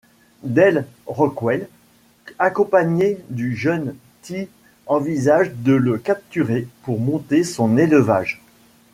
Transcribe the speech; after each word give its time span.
Del 0.43 0.87
Rockwell 1.05 1.69
accompagné 2.39 3.19
du 3.29 3.55
jeune 3.55 3.93
Ti 4.23 4.47
envisage 4.87 5.51
de 5.53 5.73
le 5.73 5.99
capturer 5.99 6.67
pour 6.81 6.99
monter 6.99 7.43
son 7.43 7.77
élevage. 7.77 8.41